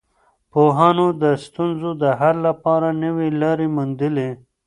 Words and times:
پوهانو 0.51 1.05
د 1.21 1.23
ستونزو 1.45 1.89
د 2.01 2.03
حل 2.19 2.37
لپاره 2.47 2.87
نوي 3.03 3.29
لاري 3.41 3.67
وموندلې. 3.69 4.29